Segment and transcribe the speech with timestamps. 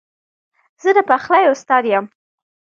[0.83, 2.05] زه د پخلي استاد یم